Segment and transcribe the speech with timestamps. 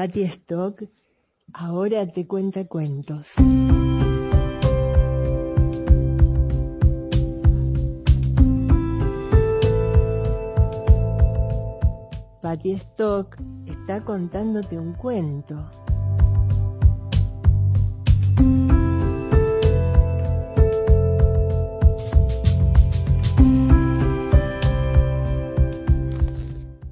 [0.00, 0.82] Patty Stock
[1.52, 3.34] ahora te cuenta cuentos.
[12.40, 13.36] Patty Stock
[13.66, 15.70] está contándote un cuento.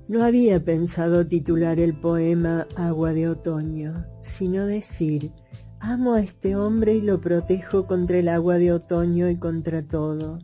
[0.08, 5.32] No había pensado titular el poema Agua de Otoño, sino decir,
[5.80, 10.38] amo a este hombre y lo protejo contra el agua de otoño y contra todo.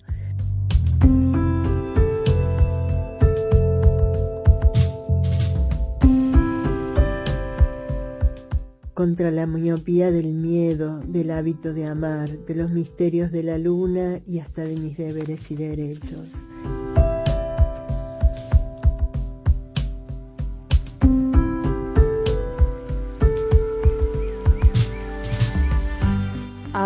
[8.92, 14.20] contra la miopía del miedo, del hábito de amar, de los misterios de la luna
[14.24, 16.46] y hasta de mis deberes y derechos.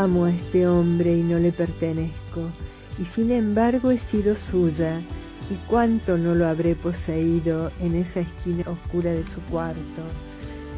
[0.00, 2.52] Amo a este hombre y no le pertenezco,
[3.00, 5.02] y sin embargo he sido suya,
[5.50, 10.02] y cuánto no lo habré poseído en esa esquina oscura de su cuarto,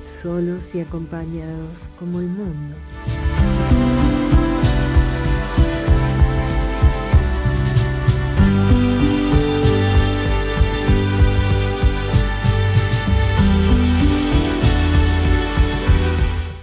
[0.06, 2.76] solos y acompañados como el mundo.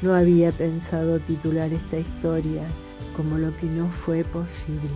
[0.07, 2.63] No había pensado titular esta historia
[3.13, 4.87] como lo que no fue posible.